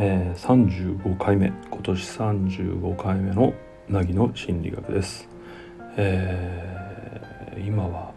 [0.00, 3.52] えー、35回目今年35回目の
[3.90, 5.28] 凪の心理学です、
[5.96, 8.12] えー、今は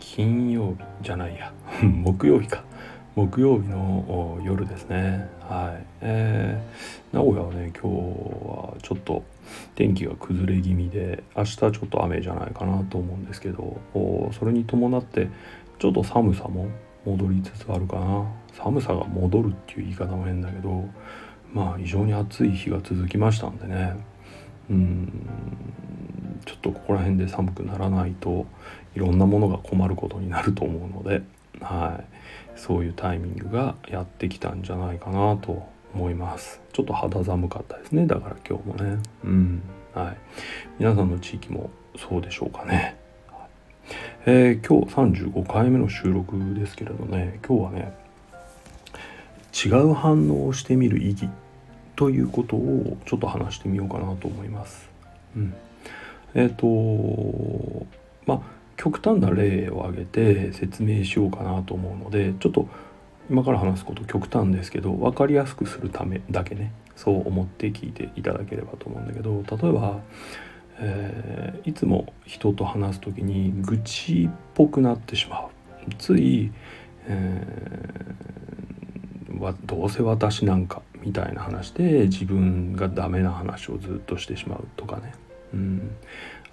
[0.00, 1.52] 金曜日じゃないや。
[1.80, 2.64] 木曜日か。
[3.14, 5.28] 木曜日の夜ですね。
[5.40, 9.22] はい、えー、名古屋はね今日はちょっと
[9.76, 13.76] 天気が崩れ気味で明日ちょっと雨じゃないかなと思うんですけど
[14.32, 15.28] それに伴って
[15.78, 16.66] ちょっと寒さも
[17.04, 18.26] 戻りつつあるかな。
[18.52, 20.88] 寒さが戻るっていう言い方も変だけど
[21.52, 23.96] まあ非常に暑い日が続きましたんでね。
[24.70, 25.28] うん。
[26.44, 28.46] ちょっとここら辺で寒くならないと
[28.94, 31.22] いろんなものが困ることになると思うので、
[31.60, 36.60] はい、そういうタイミングがやってきたんじゃないかなと思います。
[36.72, 38.06] ちょっと肌寒かったですね。
[38.06, 38.98] だから今日もね。
[39.24, 39.62] うん。
[39.94, 40.16] はい。
[40.78, 42.96] 皆さんの地域もそうでしょうかね。
[44.26, 47.94] えー、今日35回目の収録ですけれどね今日はね
[49.64, 51.28] 違う反応をしてみる意義
[51.96, 54.88] ということをちょっと話してみようかなと思います。
[55.36, 55.54] うん、
[56.34, 57.86] えっ、ー、と
[58.26, 58.40] まあ
[58.76, 62.68] 極端な例を挙げて説明しようかなと思うのでちょっと
[63.28, 70.00] 今から話すこと極端ですけど分かりやすくするためだけねそう思って聞いていただければと思うんだけど例えば、
[70.80, 75.48] えー、いつも人と話す時に愚痴っぽくなってしまう。
[75.98, 76.52] つい、
[77.06, 85.14] えー、どうせ私なんかみたいな話で自分がダメな話をずっとしてしまうとかね、
[85.54, 85.96] うん、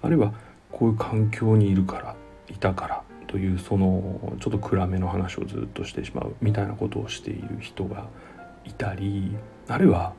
[0.02, 0.32] あるいは
[0.72, 2.16] こういう環境にいるから
[2.48, 8.06] いたからというそのちょっと暗めの話をずっとしてしまうみたいなことをしている人が
[8.64, 9.36] いたり
[9.68, 10.14] あるいは、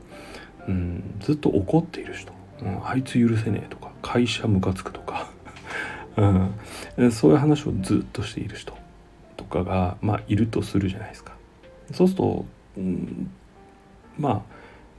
[0.68, 5.28] うん、ずっと怒っている人、うん、あいつ許せねえとか会社ムカつくとか、
[6.96, 8.72] うん、そういう話をずっとしている人
[9.36, 11.34] とかが、まあ、いるとするじゃないですか。
[11.92, 12.44] そうすると、
[12.78, 13.30] うん、
[14.18, 14.42] まあ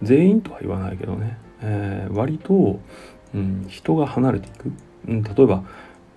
[0.03, 2.79] 全員とは言わないけどね、えー、割と、
[3.33, 4.71] うん、人が離れていく、
[5.07, 5.63] うん、例えば、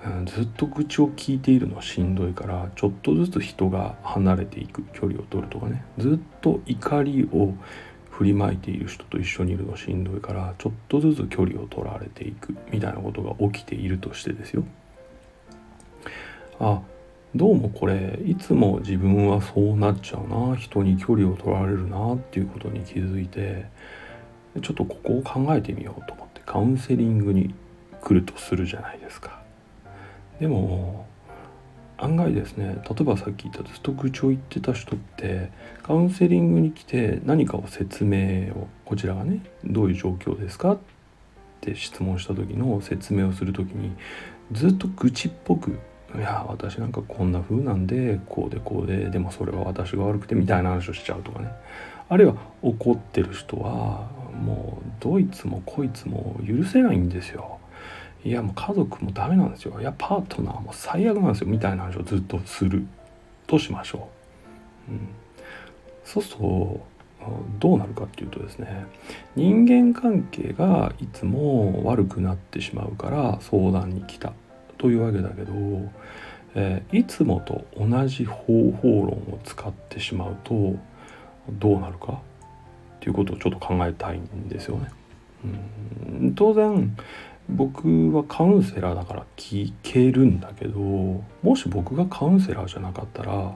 [0.05, 5.83] うん、ずっと愚痴を聞いているのはしんどいからちょっとずつ人が離れていく距離を取るとかね。
[5.97, 7.55] ずっと怒りを
[8.13, 14.65] 振りまいている人と一緒にいるのしんどいからちょっとずつ距離を取られていくみたいなことが起きているとしてですよ。
[16.61, 16.81] あ
[17.35, 23.67] どうもこれいつも自分はそうなっちゃうな人に距離を取られるなっていうことに気づいて
[24.61, 27.55] ちょっとここを考えてみようと思ってカウンセリングに
[28.03, 29.41] 来るとするじゃないですか。
[30.39, 31.07] でも
[31.99, 35.51] 案外ですね例えばさっき言ったずっと愚痴を言ってた人って
[35.83, 40.79] カウンセリングに来て何かを説明をこちらがねどういう状況ですかっ
[41.61, 43.93] て質問した時の説明をする時に
[44.53, 45.79] ずっと愚痴っぽく
[46.15, 51.51] いや私なんかこんな風なんでこうでこうででもそれは私が悪くてみたいな話をしちゃうとかね。
[52.09, 57.59] あるいは怒ってる人はもうどいつもこいつも許せないんですよ。
[58.25, 59.81] いやもう家族もダメなんですよ。
[59.81, 61.49] いやパートナーも最悪なんですよ。
[61.49, 62.87] みたいな話をずっとする。
[63.53, 64.09] としましょ
[64.89, 65.09] う、うん、
[66.05, 66.81] そうすると
[67.61, 68.87] どうなるかっていうとですね。
[69.37, 74.33] 人間関係がいつも悪くなってしまうから相談に来た
[74.77, 75.53] というわけだけど、
[76.57, 80.75] えー、いつもと同じ方法論を使ってしまうと
[81.49, 82.19] どうなるかっ
[82.99, 84.89] ていうことをちょっと考えたいんですよね。
[85.45, 86.97] うん、当然
[87.49, 93.53] 僕はカウンセラーだから聞けるんだけどもし僕がカウンセラーじゃなかったら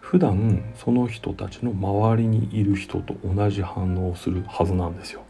[0.00, 5.22] 普段その人たちの周りにいる人と同じ反応をするはずなんですよ。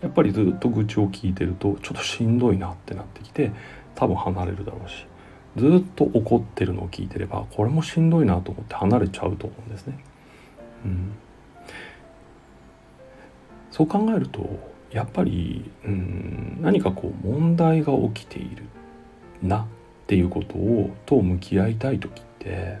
[0.00, 3.50] やっぱりずっと愚痴を聞いてるとちょっとしんどいなってなってきて
[3.94, 5.04] 多分離れるだろうし
[5.56, 9.98] ずっと怒ってるのを聞いてればこれもしんどいなと思って離れちゃうと思うんですね。
[10.84, 11.12] うん、
[13.70, 14.58] そう考えると
[14.90, 18.64] やっぱり、うん、何かこう問題が起きている
[19.42, 19.66] なっ
[20.06, 22.78] ていうことをと向き合いたい時って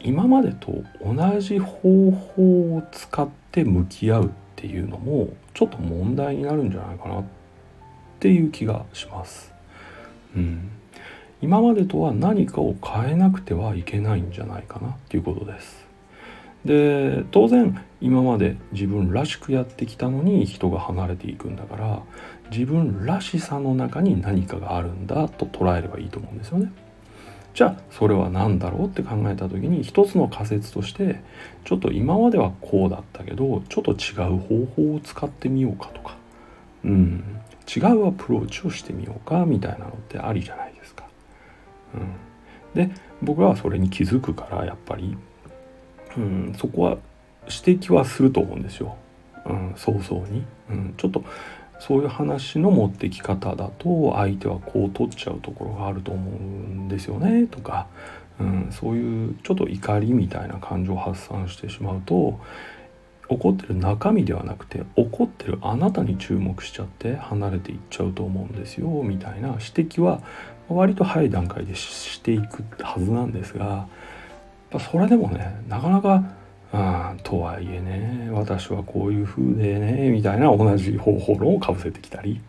[0.00, 7.24] 今までと同じ方法を使って向き合うっていうのもちょっと問題になるんじゃないかなっ
[8.20, 9.52] ていう気がします。
[10.36, 10.68] うん、
[11.40, 15.86] 今までとは何かを変えなくてはいけないんじゃないかなっていうことです。
[16.64, 22.02] で当然今まで自分らしくやってきたのに人が離れていくんだから
[22.50, 26.72] 自分らしさの中に何かがあるんだと捉えればいいと思うんですよね。
[27.54, 31.20] じゃあそれは何だろうって考えた時に一つの仮説として
[31.64, 36.16] ちょっと今まではこうだったけどちょっと違う方法を使ってみようかとか、
[36.84, 37.40] うん、
[37.74, 41.06] 違うアプローチをしてみようかみたいなのってありじゃないですか。
[41.94, 45.16] うん、で僕はそれに気づくからやっぱり、
[46.16, 46.98] うん、そこは
[47.46, 48.96] 指摘はすると思うんですよ、
[49.46, 51.24] うん、早々に、うん、ちょっと
[51.80, 57.88] そういう話の持ってき方だと相手はこう取っちゃうところがあると思うんですよねとか、
[58.40, 62.40] うん、そういうちょっと怒りみたいな感情を発散してしまうと
[63.28, 70.22] 怒ってる中身ではなくて怒ってるあなたに注目しちゃって離れていっちゃうと思うんですよみたいな指摘は
[70.68, 73.86] 割と早い段階でしていくはずなんですが
[74.78, 76.22] それでもねなかなか
[76.72, 76.76] う
[77.14, 82.40] んとはいえね私はこういう風でねみたいな同じ方法論をかぶせてきたり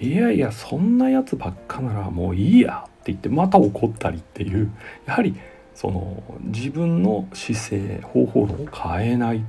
[0.00, 4.70] いやいやそんなやつばっかならもういいやって言ってまた怒ったりっていう
[5.06, 5.36] やはり
[5.74, 9.40] その自分の姿勢方法論を変えないっ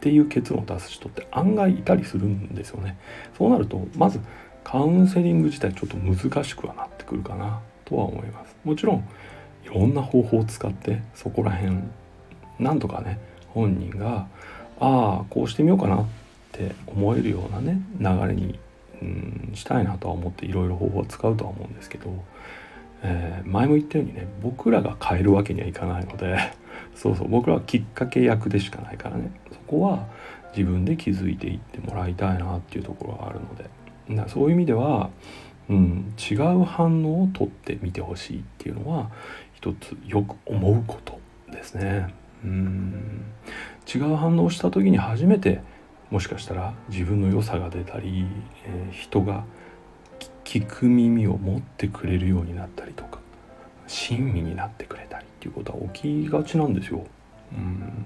[0.00, 2.96] ていう結論を出す人って案外いたりするんですよね。
[3.36, 4.20] そうなるとまず
[4.64, 8.56] カウンセリング自体ちょっと難しくはなってくるかなとは思います。
[8.64, 9.08] もちろん
[9.64, 11.76] いろんな方法を使ってそこら辺
[12.58, 13.18] なんとかね
[13.48, 14.26] 本人が
[14.80, 16.06] ああこうしてみようかなっ
[16.52, 18.58] て思えるようなね流れに、
[19.00, 22.10] うん、したいなとは思っていろいろ方法を使うとは思うんですけど、
[23.02, 26.38] えー、前も言ったようにね僕らが変えるわけにはいかないので
[26.94, 30.06] そうそう僕らはきっかけ役でしかないからねそこは
[30.56, 33.70] 自分で気づいていってもらいたいなっていうところがあるので
[34.10, 35.10] だそういう意味では、
[35.70, 39.10] うん、違う反応をとってみてほしいっていうのは
[39.62, 41.20] 一つよく思うこと
[41.52, 42.12] ですね。
[42.44, 43.22] うん
[43.92, 45.60] 違う反応をした時に初めて
[46.10, 48.26] もしかしたら自分の良さが出たり、
[48.66, 49.44] えー、人が
[50.44, 53.20] 聞く耳を持ってくれるようになったりとか
[53.86, 57.04] 親身になってくれたりっていうことは起きがちなんですよ。
[57.52, 58.04] うん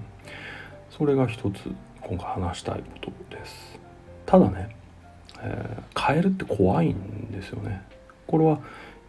[0.91, 1.71] それが一つ
[2.01, 3.79] 今回話したいことです。
[4.27, 4.75] ただね、
[5.41, 7.81] えー、変えるって怖いんですよね。
[8.27, 8.59] これは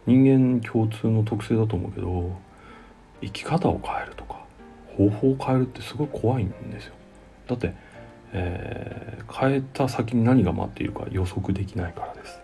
[0.05, 2.37] 人間共通の特性だと思うけど
[3.21, 4.39] 生き方を変えるとか
[4.97, 6.93] 方法を変えるってすごい怖いんですよ。
[7.47, 7.73] だって、
[8.33, 12.39] えー、変えた先に何が待っているか予測できないからです。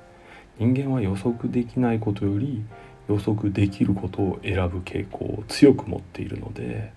[0.58, 2.64] 人間は予測できないことより
[3.08, 6.92] 予測できることを選ぶ傾向を強く持っているので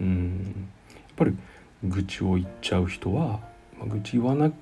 [0.00, 1.36] うんやっぱり
[1.84, 3.40] 愚痴を言っちゃう人は、
[3.78, 4.52] まあ、愚痴言わな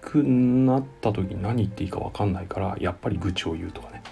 [0.00, 4.02] くなった時に何言っていいか分かんないからやっぱり愚痴を言うとかね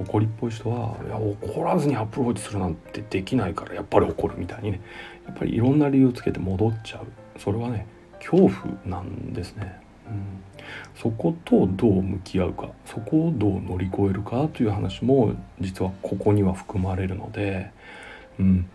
[0.00, 4.80] 怒りっぽい人はいや怒らずにアプローチするなんてできないからやっぱり怒るみたいにね。
[5.26, 7.06] やっぱりいろんな理由をつけて戻っちゃう。
[7.38, 7.86] それはね
[8.18, 8.50] 恐怖
[8.84, 9.80] なんですね。
[10.06, 10.40] うん。
[10.94, 17.70] そことどう向き合うかそこをどう乗り越えるかという話も実はここには含まれるので、
[18.38, 18.68] うん、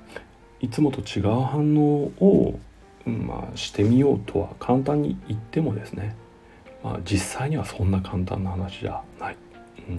[0.60, 2.60] いつもと違う反応を、
[3.06, 6.16] まあ、してみようとは簡単に言ってもですね、
[6.84, 9.38] まあ、実際にはそんな簡単な話じゃない、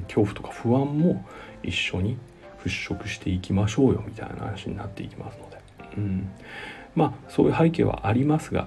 [0.08, 1.24] 恐怖とか不安も
[1.62, 2.16] 一緒に
[2.64, 5.58] 払拭していきましょうよみたいな話になっていきますので、
[5.96, 6.28] うん、
[6.94, 8.66] まあそういう背景はありますが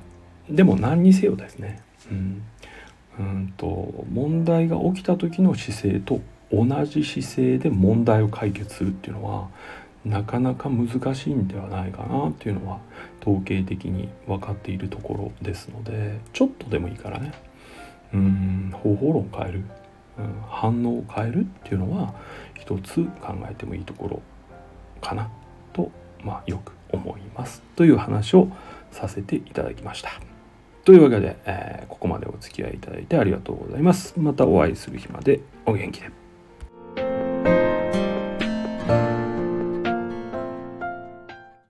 [0.50, 2.44] でも何にせよですね、うん、
[3.19, 6.21] うんと問題が起きた時の姿勢と
[6.51, 9.50] 同じ姿勢で問題を解決するっていうのは
[10.06, 12.80] なかなか難しいんではないかなっていうのは
[13.21, 17.33] 統計的に分かっているところですのでちょっとでもいいからね。
[18.13, 18.71] うん。
[18.74, 19.63] 方法論変える、
[20.19, 22.13] うん、反応を変えるっていうのは
[22.56, 24.21] 一つ考えてもいいところ
[25.01, 25.30] かな
[25.73, 25.90] と、
[26.23, 28.49] まあ、よく思いますという話を
[28.92, 30.09] させていただきました。
[30.83, 34.19] というわけで、えー、ここまでお付き合いいただいてありがとうございます。
[34.19, 36.19] またお会いする日までお元気で。